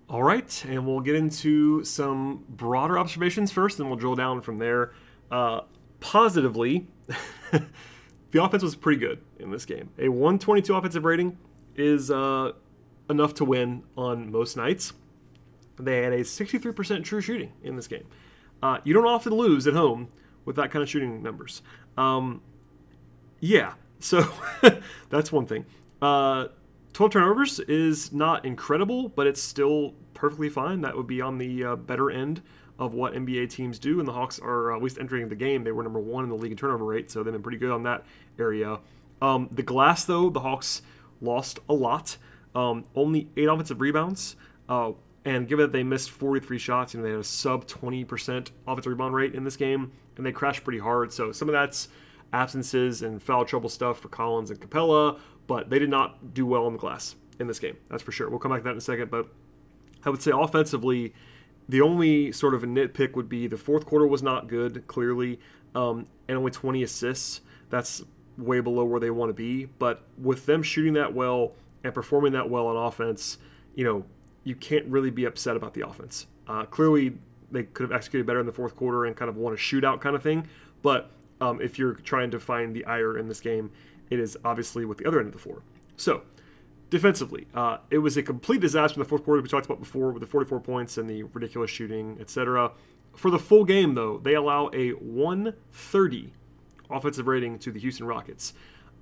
[0.09, 4.59] All right, and we'll get into some broader observations first, and we'll drill down from
[4.59, 4.93] there.
[5.31, 5.61] Uh,
[6.01, 6.89] positively,
[8.31, 9.91] the offense was pretty good in this game.
[9.99, 11.39] A 122 offensive rating
[11.77, 12.53] is uh,
[13.09, 14.93] enough to win on most nights.
[15.79, 18.07] They had a 63% true shooting in this game.
[18.63, 20.09] Uh, you don't often lose at home
[20.45, 21.63] with that kind of shooting numbers.
[21.97, 22.43] Um,
[23.41, 24.29] yeah, so
[25.09, 25.65] that's one thing.
[26.03, 26.49] Uh,
[26.93, 30.83] 12 turnovers is not incredible, but it's still perfectly fine.
[30.83, 32.43] That would be on the uh, better end
[32.81, 35.63] of what NBA teams do, and the Hawks are uh, at least entering the game.
[35.63, 37.71] They were number one in the league in turnover rate, so they've been pretty good
[37.71, 38.05] on that
[38.39, 38.81] area.
[39.21, 40.81] Um, the glass, though, the Hawks
[41.21, 42.17] lost a lot.
[42.55, 44.35] Um, only eight offensive rebounds.
[44.67, 44.93] Uh,
[45.27, 48.91] and given that they missed 43 shots, you know, they had a sub 20% offensive
[48.91, 51.13] rebound rate in this game, and they crashed pretty hard.
[51.13, 51.89] So some of that's
[52.33, 56.65] absences and foul trouble stuff for Collins and Capela, but they did not do well
[56.65, 57.77] on the glass in this game.
[57.91, 58.31] That's for sure.
[58.31, 59.11] We'll come back to that in a second.
[59.11, 59.29] But
[60.03, 61.13] I would say offensively,
[61.71, 65.39] the only sort of a nitpick would be the fourth quarter was not good, clearly,
[65.75, 67.43] um, and only 20 assists.
[67.69, 68.03] That's
[68.37, 69.67] way below where they want to be.
[69.67, 71.53] But with them shooting that well
[71.85, 73.39] and performing that well on offense,
[73.77, 74.05] you know,
[74.43, 76.27] you can't really be upset about the offense.
[76.49, 77.13] Uh, clearly,
[77.53, 80.01] they could have executed better in the fourth quarter and kind of won a shootout
[80.01, 80.49] kind of thing.
[80.83, 83.71] But um, if you're trying to find the ire in this game,
[84.09, 85.63] it is obviously with the other end of the floor.
[85.97, 86.23] So,
[86.91, 89.41] defensively, uh, it was a complete disaster in the fourth quarter.
[89.41, 92.73] We talked about before with the 44 points and the ridiculous shooting, etc.
[93.17, 96.33] For the full game, though, they allow a 130
[96.91, 98.53] offensive rating to the Houston Rockets.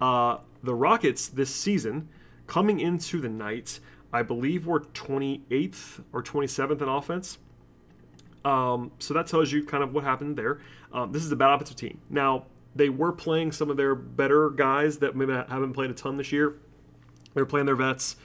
[0.00, 2.08] Uh, the Rockets this season,
[2.46, 3.80] coming into the night,
[4.12, 7.38] I believe were 28th or 27th in offense.
[8.44, 10.60] Um, so that tells you kind of what happened there.
[10.92, 12.00] Um, this is a bad offensive team.
[12.08, 16.16] Now, they were playing some of their better guys that maybe haven't played a ton
[16.16, 16.56] this year.
[17.38, 18.16] They're playing their vets.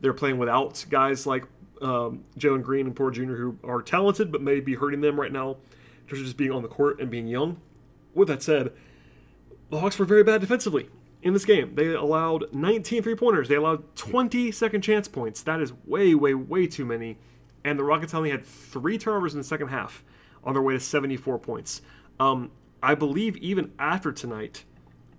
[0.00, 1.44] They're playing without guys like
[1.82, 5.30] um, Jalen Green and Porter Jr., who are talented but may be hurting them right
[5.30, 7.60] now in terms of just being on the court and being young.
[8.14, 8.72] With that said,
[9.68, 10.88] the Hawks were very bad defensively
[11.20, 11.74] in this game.
[11.74, 13.48] They allowed 19 three pointers.
[13.48, 15.42] They allowed 20 second chance points.
[15.42, 17.18] That is way, way, way too many.
[17.62, 20.02] And the Rockets only had three turnovers in the second half
[20.42, 21.82] on their way to 74 points.
[22.18, 24.64] Um, I believe even after tonight,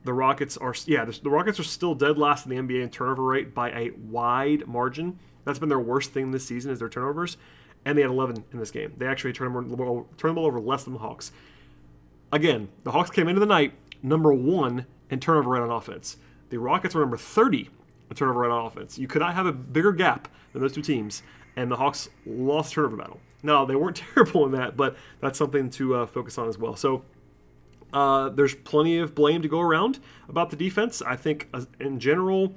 [0.07, 3.23] the Rockets are yeah the Rockets are still dead last in the NBA in turnover
[3.23, 5.19] rate by a wide margin.
[5.43, 7.35] That's been their worst thing this season is their turnovers,
[7.83, 8.93] and they had 11 in this game.
[8.95, 11.33] They actually turned them, turned them over less than the Hawks.
[12.31, 16.15] Again, the Hawks came into the night number one in turnover rate on offense.
[16.51, 17.69] The Rockets were number 30
[18.09, 18.97] in turnover rate on offense.
[18.97, 21.21] You could not have a bigger gap than those two teams,
[21.57, 23.19] and the Hawks lost turnover battle.
[23.43, 26.77] Now, they weren't terrible in that, but that's something to uh, focus on as well.
[26.77, 27.03] So,
[27.93, 31.01] uh, there's plenty of blame to go around about the defense.
[31.01, 32.55] I think, uh, in general,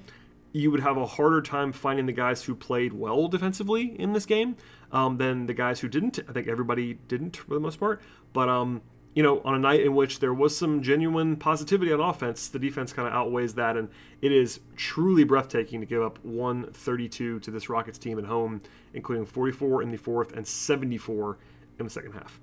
[0.53, 4.27] you would have a harder time finding the guys who played well defensively in this
[4.27, 4.57] game
[4.93, 6.19] um, than the guys who didn't.
[6.29, 8.03] I think everybody didn't for the most part.
[8.33, 8.83] But um,
[9.15, 12.59] you know, on a night in which there was some genuine positivity on offense, the
[12.59, 13.89] defense kind of outweighs that, and
[14.21, 18.61] it is truly breathtaking to give up 132 to this Rockets team at home,
[18.95, 21.39] including 44 in the fourth and 74
[21.79, 22.41] in the second half.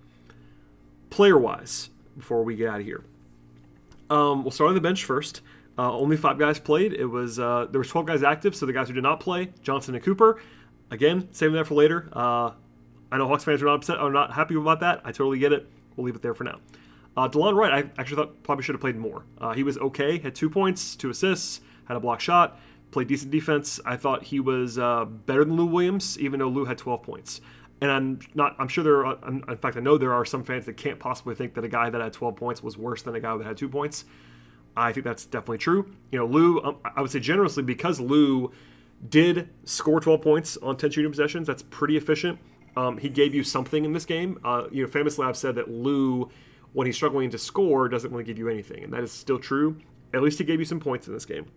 [1.10, 3.04] Player wise, before we get out of here,
[4.10, 5.42] um, we'll start on the bench first.
[5.78, 6.94] Uh, only five guys played.
[6.94, 9.54] It was uh, there was 12 guys active, so the guys who did not play,
[9.62, 10.42] Johnson and Cooper.
[10.90, 12.10] Again, saving that for later.
[12.14, 12.52] Uh,
[13.12, 15.02] I know Hawks fans are not upset, are not happy about that.
[15.04, 15.68] I totally get it.
[15.96, 16.60] We'll leave it there for now.
[17.16, 19.24] Uh, Delon Wright, I actually thought probably should have played more.
[19.40, 22.60] Uh, he was okay, had two points, two assists, had a block shot,
[22.92, 23.80] played decent defense.
[23.86, 27.42] I thought he was uh, better than Lou Williams, even though Lou had 12 points.
[27.80, 28.56] And I'm not.
[28.58, 29.06] I'm sure there.
[29.06, 31.68] Are, in fact, I know there are some fans that can't possibly think that a
[31.68, 34.06] guy that had 12 points was worse than a guy that had two points.
[34.76, 35.94] I think that's definitely true.
[36.12, 36.62] You know, Lou.
[36.62, 38.52] Um, I would say generously because Lou
[39.08, 41.46] did score 12 points on 10 shooting possessions.
[41.48, 42.40] That's pretty efficient.
[42.76, 44.40] Um, he gave you something in this game.
[44.44, 46.30] Uh, you know, famously, I've said that Lou,
[46.74, 49.80] when he's struggling to score, doesn't really give you anything, and that is still true.
[50.14, 51.48] At least he gave you some points in this game.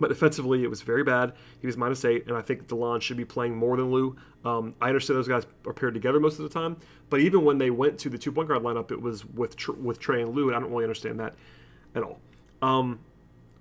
[0.00, 1.34] But defensively, it was very bad.
[1.60, 4.16] He was minus eight, and I think Delon should be playing more than Lou.
[4.44, 6.78] Um, I understand those guys are paired together most of the time,
[7.10, 9.72] but even when they went to the two point guard lineup, it was with Tr-
[9.72, 11.34] with Trae and Lou, and I don't really understand that
[11.94, 12.18] at all.
[12.62, 13.00] Um,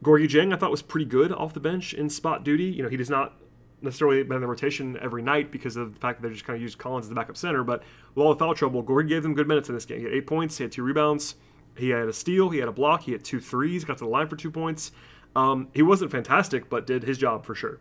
[0.03, 2.65] Gorgui Dieng, I thought was pretty good off the bench in spot duty.
[2.65, 3.33] You know, he does not
[3.81, 6.55] necessarily been in the rotation every night because of the fact that they just kind
[6.55, 7.63] of used Collins as the backup center.
[7.63, 7.83] But
[8.15, 9.99] with all the foul trouble, Gorgui gave them good minutes in this game.
[9.99, 11.35] He had eight points, he had two rebounds,
[11.75, 14.09] he had a steal, he had a block, he had two threes, got to the
[14.09, 14.91] line for two points.
[15.35, 17.79] Um, he wasn't fantastic, but did his job for sure.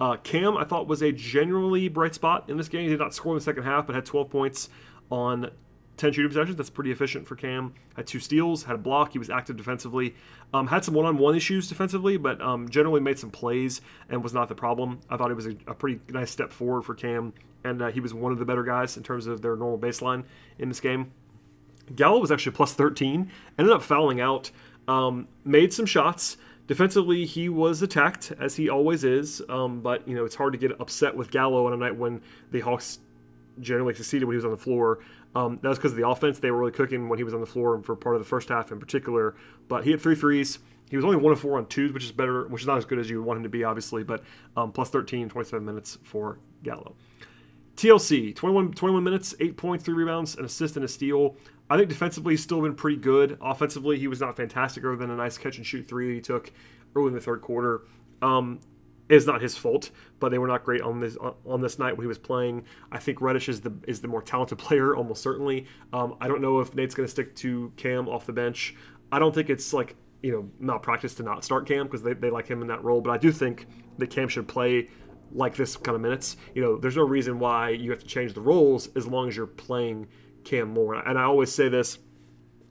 [0.00, 2.82] Uh, Cam, I thought, was a genuinely bright spot in this game.
[2.82, 4.68] He did not score in the second half, but had 12 points
[5.10, 5.50] on
[5.96, 6.56] 10 shooting possessions.
[6.56, 7.74] That's pretty efficient for Cam.
[7.96, 9.12] Had two steals, had a block.
[9.12, 10.14] He was active defensively.
[10.52, 14.22] Um, had some one on one issues defensively, but um, generally made some plays and
[14.22, 15.00] was not the problem.
[15.08, 17.32] I thought it was a, a pretty nice step forward for Cam,
[17.64, 20.24] and uh, he was one of the better guys in terms of their normal baseline
[20.58, 21.12] in this game.
[21.94, 24.50] Gallo was actually plus 13, ended up fouling out,
[24.88, 26.36] um, made some shots.
[26.66, 30.58] Defensively, he was attacked as he always is, um, but you know it's hard to
[30.58, 32.98] get upset with Gallo on a night when the Hawks
[33.60, 34.98] generally succeeded when he was on the floor.
[35.34, 36.38] Um, that was because of the offense.
[36.38, 38.48] They were really cooking when he was on the floor for part of the first
[38.48, 39.34] half in particular.
[39.68, 40.58] But he had three threes.
[40.90, 42.84] He was only one of four on twos, which is better, which is not as
[42.84, 44.02] good as you want him to be, obviously.
[44.02, 44.22] But
[44.56, 46.94] um, plus 13, 27 minutes for Gallo.
[47.76, 51.36] TLC, 21, 21 minutes, 8 points, 3 rebounds, an assist, and a steal.
[51.68, 53.38] I think defensively he's still been pretty good.
[53.40, 56.20] Offensively, he was not fantastic other than a nice catch and shoot three that he
[56.20, 56.52] took
[56.94, 57.82] early in the third quarter.
[58.22, 58.60] Um,
[59.08, 62.04] is not his fault, but they were not great on this on this night when
[62.04, 62.64] he was playing.
[62.90, 65.66] I think Reddish is the is the more talented player, almost certainly.
[65.92, 68.74] Um, I don't know if Nate's going to stick to Cam off the bench.
[69.12, 72.30] I don't think it's like you know malpractice to not start Cam because they, they
[72.30, 73.66] like him in that role, but I do think
[73.98, 74.88] that Cam should play
[75.32, 76.36] like this kind of minutes.
[76.54, 79.36] You know, there's no reason why you have to change the roles as long as
[79.36, 80.08] you're playing
[80.46, 80.94] Cam more.
[80.94, 81.98] And I always say this,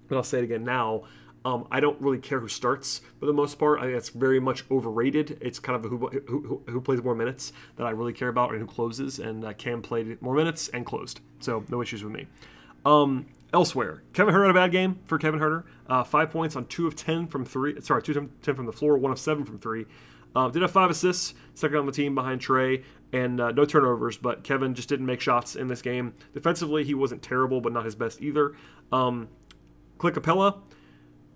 [0.08, 1.04] but I'll say it again now.
[1.44, 3.80] Um, I don't really care who starts for the most part.
[3.80, 5.38] I think that's very much overrated.
[5.42, 8.60] It's kind of who, who, who plays more minutes that I really care about and
[8.60, 9.20] who closes.
[9.20, 12.26] And uh, Cam played more minutes and closed, so no issues with me.
[12.84, 15.66] Um, elsewhere, Kevin Huerter had a bad game for Kevin Huerter.
[15.88, 17.80] Uh, five points on two of ten from three.
[17.80, 19.86] Sorry, two of ten from the floor, one of seven from three.
[20.36, 24.18] Uh, did have five assists, second on the team behind Trae, and uh, no turnovers.
[24.18, 26.14] But Kevin just didn't make shots in this game.
[26.34, 28.54] Defensively, he wasn't terrible, but not his best either.
[28.92, 29.30] Um,
[29.98, 30.62] Clint Capela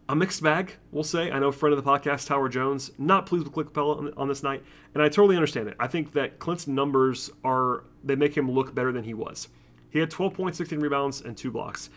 [0.09, 1.29] a mixed bag, we'll say.
[1.29, 4.27] I know friend of the podcast, Tower Jones, not pleased with Clint Capela on, on,
[4.27, 4.63] this night,
[4.95, 5.75] and I totally understand it.
[5.79, 9.49] I think that Clint's numbers are they make him look better than he was.
[9.91, 11.91] He had 12 points, 16 rebounds, and two blocks.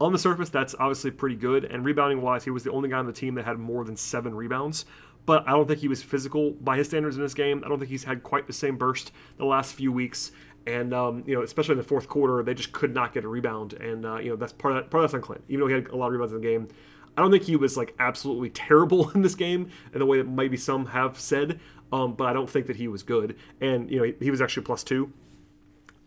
[0.00, 2.98] On the surface, that's obviously pretty good, and rebounding wise, he was the only guy
[2.98, 4.84] on the team that had more than seven rebounds.
[5.26, 7.62] But I don't think he was physical by his standards in this game.
[7.64, 10.32] I don't think he's had quite the same burst the last few weeks.
[10.66, 13.28] And um, you know, especially in the fourth quarter, they just could not get a
[13.28, 15.44] rebound, and uh, you know that's part of that, part of that's on Clint.
[15.48, 16.68] Even though he had a lot of rebounds in the game,
[17.16, 20.28] I don't think he was like absolutely terrible in this game in the way that
[20.28, 21.60] maybe some have said,
[21.92, 23.36] um, but I don't think that he was good.
[23.60, 25.12] And you know, he, he was actually plus two.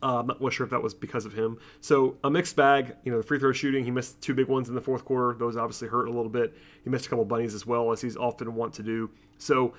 [0.01, 1.57] Uh, I'm not sure if that was because of him.
[1.81, 2.95] So a mixed bag.
[3.03, 5.37] You know, the free throw shooting, he missed two big ones in the fourth quarter.
[5.37, 6.55] Those obviously hurt a little bit.
[6.83, 9.09] He missed a couple bunnies as well, as he's often want to do.
[9.37, 9.73] So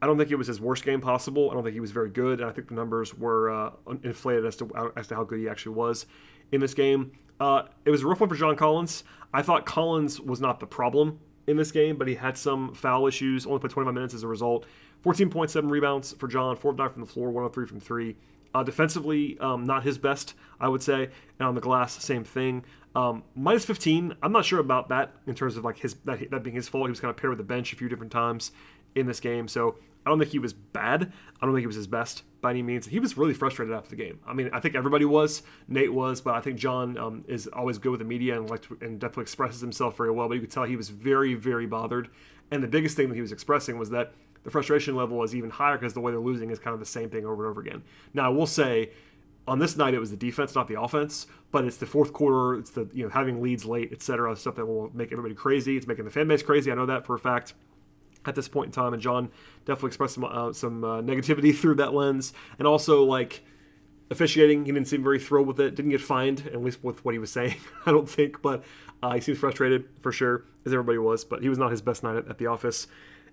[0.00, 1.50] I don't think it was his worst game possible.
[1.50, 3.70] I don't think he was very good, and I think the numbers were uh,
[4.02, 6.06] inflated as to as to how good he actually was
[6.52, 7.12] in this game.
[7.38, 9.04] Uh, it was a rough one for John Collins.
[9.32, 13.06] I thought Collins was not the problem in this game, but he had some foul
[13.06, 13.46] issues.
[13.46, 14.66] Only played 25 minutes as a result.
[15.04, 18.16] 14.7 rebounds for John, 4 of 9 from the floor, 103 from 3.
[18.56, 21.10] Uh, defensively, um, not his best, I would say.
[21.38, 22.64] And on the glass, same thing.
[22.94, 24.14] Um, minus 15.
[24.22, 26.86] I'm not sure about that in terms of like his that, that being his fault.
[26.86, 28.52] He was kind of paired with the bench a few different times
[28.94, 29.46] in this game.
[29.46, 31.12] So I don't think he was bad.
[31.38, 32.86] I don't think he was his best by any means.
[32.86, 34.20] He was really frustrated after the game.
[34.26, 35.42] I mean, I think everybody was.
[35.68, 38.62] Nate was, but I think John um, is always good with the media and like
[38.62, 40.28] to, and definitely expresses himself very well.
[40.28, 42.08] But you could tell he was very, very bothered.
[42.50, 44.14] And the biggest thing that he was expressing was that
[44.46, 46.86] the frustration level is even higher because the way they're losing is kind of the
[46.86, 47.82] same thing over and over again.
[48.14, 48.92] Now, I will say
[49.48, 52.54] on this night it was the defense, not the offense, but it's the fourth quarter,
[52.54, 54.36] it's the you know having leads late, etc.
[54.36, 55.76] Stuff that will make everybody crazy.
[55.76, 56.70] It's making the fan base crazy.
[56.70, 57.54] I know that for a fact
[58.24, 59.30] at this point in time, and John
[59.64, 63.42] definitely expressed some uh, some uh, negativity through that lens, and also like
[64.12, 65.74] officiating, he didn't seem very thrilled with it.
[65.74, 68.62] Didn't get fined, at least with what he was saying, I don't think, but
[69.02, 71.24] uh, he seems frustrated for sure, as everybody was.
[71.24, 72.86] But he was not his best night at, at the office.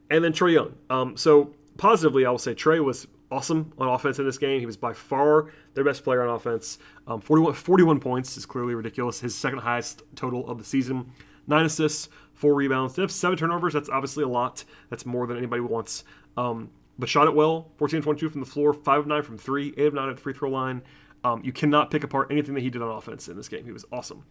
[0.09, 0.75] And then Trae Young.
[0.89, 4.59] Um, so positively, I will say Trae was awesome on offense in this game.
[4.59, 6.77] He was by far their best player on offense.
[7.07, 9.21] Um, 41, 41 points is clearly ridiculous.
[9.21, 11.11] His second highest total of the season.
[11.47, 12.95] Nine assists, four rebounds.
[12.95, 13.73] They have seven turnovers.
[13.73, 14.63] That's obviously a lot.
[14.89, 16.03] That's more than anybody wants.
[16.37, 17.71] Um, but shot it well.
[17.77, 20.21] 14 22 from the floor, 5 of 9 from 3, 8 of 9 at the
[20.21, 20.83] free throw line.
[21.23, 23.65] Um, you cannot pick apart anything that he did on offense in this game.
[23.65, 24.25] He was awesome.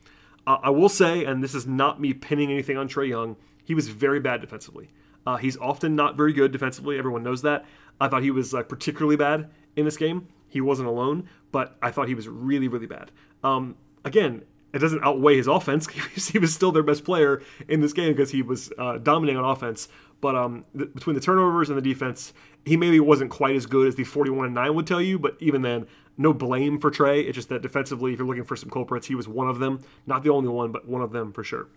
[0.46, 3.74] Uh, I will say, and this is not me pinning anything on Trae Young, he
[3.74, 4.90] was very bad defensively.
[5.26, 6.98] Uh, he's often not very good defensively.
[6.98, 7.64] Everyone knows that.
[8.00, 10.28] I thought he was like particularly bad in this game.
[10.48, 13.10] He wasn't alone, but I thought he was really, really bad.
[13.42, 15.88] Um, again, it doesn't outweigh his offense.
[16.30, 19.50] he was still their best player in this game because he was uh, dominating on
[19.50, 19.88] offense.
[20.20, 22.32] But um, th- between the turnovers and the defense,
[22.64, 25.18] he maybe wasn't quite as good as the 41 and 9 would tell you.
[25.18, 27.26] But even then, no blame for Trae.
[27.26, 29.80] It's just that defensively, if you're looking for some culprits, he was one of them.
[30.06, 31.68] Not the only one, but one of them for sure.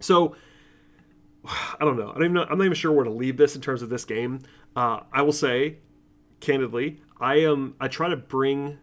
[0.00, 0.36] So
[1.80, 2.10] I don't know.
[2.10, 2.24] I.
[2.24, 4.40] I'm not even sure where to leave this in terms of this game.
[4.76, 5.78] Uh, I will say,
[6.40, 7.74] candidly, I am.
[7.80, 8.78] I try to bring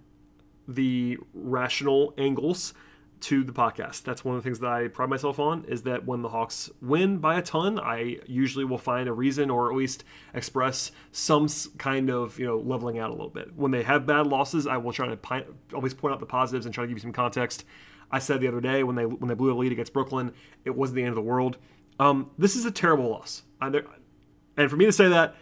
[0.67, 2.73] the rational angles
[3.21, 4.03] to the podcast.
[4.03, 6.69] That's one of the things that I pride myself on is that when the Hawks
[6.81, 11.47] win by a ton, I usually will find a reason or at least express some
[11.77, 13.55] kind of, you know, leveling out a little bit.
[13.55, 16.65] When they have bad losses, I will try to pi- always point out the positives
[16.65, 17.65] and try to give you some context.
[18.11, 20.31] I said the other day when they when they blew a lead against Brooklyn,
[20.63, 21.57] it wasn't the end of the world.
[21.99, 23.43] Um, this is a terrible loss.
[23.61, 25.35] and for me to say that,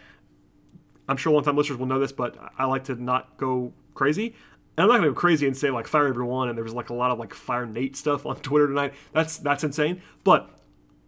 [1.08, 4.36] I'm sure long-time listeners will know this, but I like to not go crazy.
[4.78, 6.50] And I'm not gonna go crazy and say like fire everyone.
[6.50, 8.94] And there was like a lot of like fire Nate stuff on Twitter tonight.
[9.14, 10.02] That's that's insane.
[10.24, 10.50] But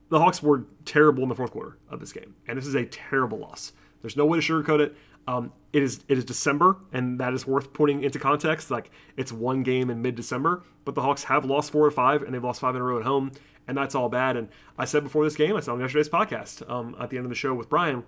[0.09, 2.85] the Hawks were terrible in the fourth quarter of this game, and this is a
[2.85, 3.73] terrible loss.
[4.01, 4.95] There's no way to sugarcoat it.
[5.27, 8.69] Um, it is it is December, and that is worth putting into context.
[8.69, 12.33] Like it's one game in mid-December, but the Hawks have lost four or five, and
[12.33, 13.31] they've lost five in a row at home,
[13.67, 14.37] and that's all bad.
[14.37, 17.25] And I said before this game, I said on yesterday's podcast um, at the end
[17.25, 18.03] of the show with Brian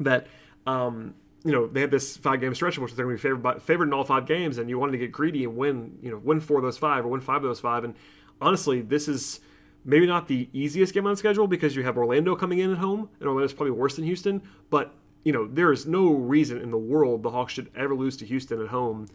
[0.00, 0.26] that
[0.66, 1.14] um,
[1.44, 3.42] you know they had this five game stretch in which they're going to be favored
[3.42, 6.10] by, favored in all five games, and you wanted to get greedy and win you
[6.10, 7.84] know win four of those five or win five of those five.
[7.84, 7.94] And
[8.40, 9.40] honestly, this is
[9.84, 12.78] maybe not the easiest game on the schedule because you have Orlando coming in at
[12.78, 14.42] home, and Orlando's probably worse than Houston.
[14.70, 18.16] But you know there is no reason in the world the Hawks should ever lose
[18.18, 19.08] to Houston at home,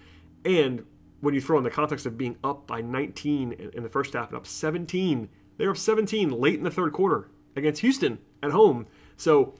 [0.45, 0.85] and
[1.23, 4.27] when you throw in the context of being up by 19 in the first half
[4.27, 8.51] and up 17 they were up 17 late in the third quarter against Houston at
[8.51, 8.85] home.
[9.17, 9.55] So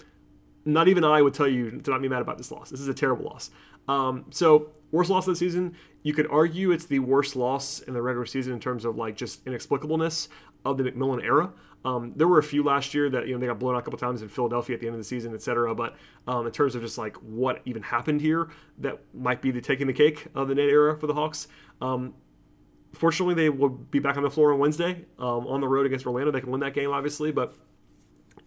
[0.66, 2.70] not even I would tell you to not be mad about this loss.
[2.70, 3.52] This is a terrible loss.
[3.88, 5.76] Um, so worst loss of the season.
[6.04, 9.16] You could argue it's the worst loss in the regular season in terms of like
[9.16, 10.30] just inexplicableness
[10.66, 11.52] of the McMillan era.
[11.86, 13.82] Um, there were a few last year that you know they got blown out a
[13.82, 15.76] couple times in Philadelphia at the end of the season, etc.
[15.76, 15.96] But
[16.28, 19.88] um, in terms of just like what even happened here, that might be the taking
[19.88, 21.48] the cake of the Nate era for the Hawks.
[21.82, 22.14] Um,
[22.94, 26.06] fortunately, they will be back on the floor on Wednesday um, on the road against
[26.06, 26.32] Orlando.
[26.32, 27.54] They can win that game, obviously, but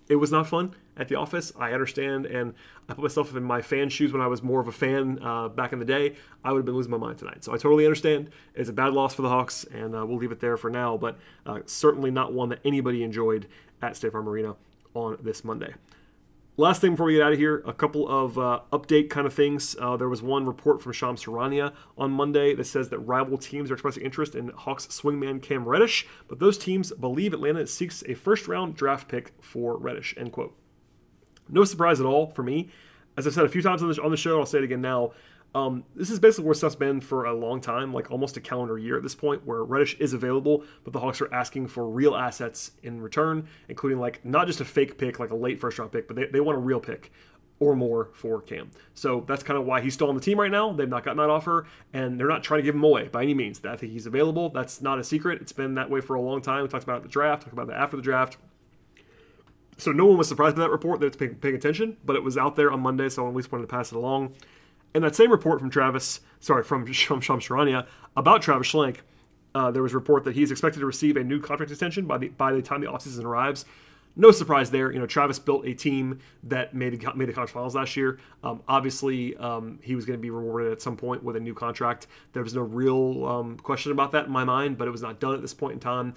[0.09, 1.53] it was not fun at the office.
[1.59, 2.55] I understand, and
[2.89, 5.49] I put myself in my fan shoes when I was more of a fan uh,
[5.49, 6.15] back in the day.
[6.45, 7.45] I would have been losing my mind tonight.
[7.45, 8.31] So I totally understand.
[8.55, 10.97] It's a bad loss for the Hawks, and uh, we'll leave it there for now,
[10.97, 13.49] but uh, certainly not one that anybody enjoyed
[13.83, 14.55] at State Farm Arena
[14.95, 15.75] on this Monday.
[16.59, 19.35] Last thing before we get out of here, a couple of uh, update kind of
[19.35, 19.77] things.
[19.79, 23.71] Uh, there was one report from Shams Charania on Monday that says that rival teams
[23.71, 28.15] are expressing interest in Hawks swingman Cam Reddish, but those teams believe Atlanta seeks a
[28.15, 30.15] first round draft pick for Reddish.
[30.17, 30.57] End quote.
[31.47, 32.71] No surprise at all for me.
[33.19, 35.13] As I've said a few times on on the show, I'll say it again now.
[35.57, 38.77] Um, this is basically where stuff's been for a long time, like almost a calendar
[38.77, 42.15] year at this point, where Reddish is available, but the Hawks are asking for real
[42.15, 45.93] assets in return, including like not just a fake pick, like a late first round
[45.93, 47.11] pick, but they, they want a real pick
[47.59, 48.71] or more for Cam.
[48.93, 50.75] So that's kind of why he's still on the team right now.
[50.75, 53.33] They've not gotten that offer, and they're not trying to give him away by any
[53.33, 53.65] means.
[53.65, 54.51] I think he's available.
[54.51, 55.41] That's not a secret.
[55.41, 56.65] It's been that way for a long time.
[56.65, 58.37] We talked about the draft, talked about it after the draft.
[59.79, 62.23] So no one was surprised by that report that it's paying, paying attention, but it
[62.23, 64.35] was out there on Monday, so I at least wanted to pass it along.
[64.95, 68.99] In that same report from Travis, sorry, from, Shams Charania about Travis Schlenk,
[69.55, 72.19] uh, there was a report that he's expected to receive a new contract extension by
[72.19, 73.65] the by the time the offseason arrives.
[74.19, 74.91] No surprise there.
[74.91, 78.19] You know, Travis built a team that made made the conference finals last year.
[78.43, 81.55] Um, obviously, um, he was going to be rewarded at some point with a new
[81.55, 82.07] contract.
[82.33, 85.21] There was no real um, question about that in my mind, but it was not
[85.21, 86.17] done at this point in time.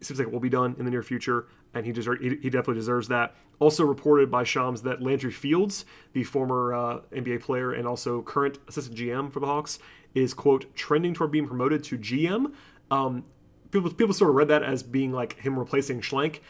[0.00, 2.50] Seems like it will be done in the near future and he deserve, he, he
[2.50, 3.34] definitely deserves that.
[3.58, 8.58] Also reported by Shams that Landry Fields, the former uh, NBA player and also current
[8.68, 9.78] assistant GM for the Hawks,
[10.14, 12.52] is quote trending toward being promoted to GM.
[12.90, 13.24] Um,
[13.70, 16.40] people people sort of read that as being like him replacing Schlenk.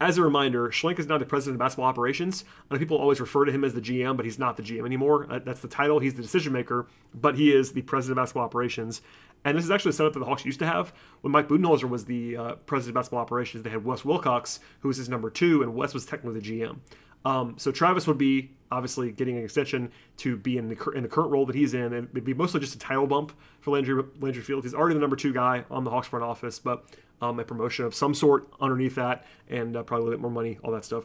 [0.00, 2.44] As a reminder, Schlenk is now the president of basketball operations.
[2.70, 5.26] And people always refer to him as the GM, but he's not the GM anymore.
[5.28, 5.98] Uh, that's the title.
[5.98, 9.02] He's the decision maker, but he is the president of basketball operations.
[9.44, 10.92] And this is actually a setup that the Hawks used to have.
[11.22, 14.88] When Mike Budenholzer was the uh, president of basketball operations, they had Wes Wilcox, who
[14.88, 16.78] was his number two, and Wes was technically the GM.
[17.24, 21.08] Um, so Travis would be obviously getting an extension to be in the, in the
[21.08, 24.04] current role that he's in, and it'd be mostly just a title bump for Landry,
[24.20, 24.64] Landry Fields.
[24.64, 26.84] He's already the number two guy on the Hawks front office, but
[27.20, 30.58] um, a promotion of some sort underneath that, and uh, probably a bit more money,
[30.62, 31.04] all that stuff.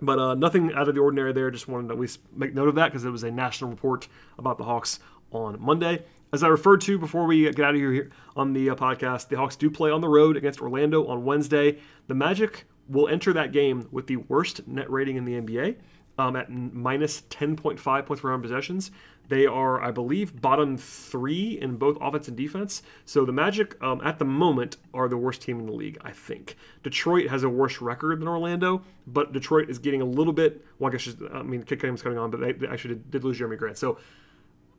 [0.00, 1.50] But uh, nothing out of the ordinary there.
[1.50, 4.08] Just wanted to at least make note of that because it was a national report
[4.38, 4.98] about the Hawks
[5.30, 6.04] on Monday.
[6.32, 9.36] As I referred to before we get out of here on the uh, podcast, the
[9.36, 11.78] Hawks do play on the road against Orlando on Wednesday.
[12.06, 15.76] The Magic will enter that game with the worst net rating in the NBA
[16.18, 17.78] um, at minus 10.5 points
[18.22, 18.90] per 100 possessions.
[19.28, 22.82] They are, I believe, bottom three in both offense and defense.
[23.04, 26.10] So the Magic, um, at the moment, are the worst team in the league, I
[26.10, 26.56] think.
[26.82, 30.64] Detroit has a worse record than Orlando, but Detroit is getting a little bit.
[30.78, 33.10] Well, I guess just, I mean, Cade Cunningham's coming on, but they, they actually did,
[33.10, 33.78] did lose Jerami Grant.
[33.78, 33.98] So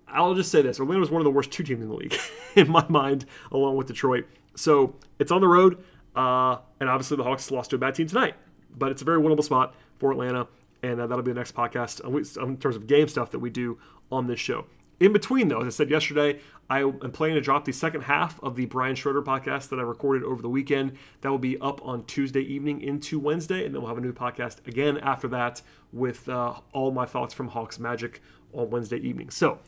[0.07, 2.15] I'll just say this: Orlando is one of the worst two teams in the league,
[2.55, 4.25] in my mind, along with Detroit.
[4.55, 5.84] So it's on the road,
[6.15, 8.36] uh, and obviously the Hawks lost to a bad team tonight,
[8.77, 10.47] but it's a very winnable spot for Atlanta
[10.84, 12.03] and uh, that'll be the next podcast
[12.38, 13.79] in terms of game stuff that we do
[14.11, 14.65] on this show.
[14.99, 18.41] In between, though, as I said yesterday, I am planning to drop the second half
[18.43, 20.93] of the Brian Schroeder podcast that I recorded over the weekend.
[21.21, 24.13] That will be up on Tuesday evening into Wednesday, and then we'll have a new
[24.13, 25.61] podcast again after that
[25.91, 28.21] with uh, all my thoughts from Hawks Magic
[28.53, 29.29] on Wednesday evening.
[29.29, 29.59] So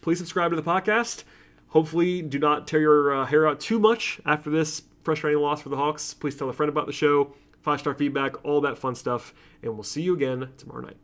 [0.00, 1.24] please subscribe to the podcast.
[1.68, 5.70] Hopefully, do not tear your uh, hair out too much after this frustrating loss for
[5.70, 6.14] the Hawks.
[6.14, 7.34] Please tell a friend about the show
[7.64, 9.34] five star feedback, all that fun stuff.
[9.62, 10.98] And we'll see you again tomorrow night.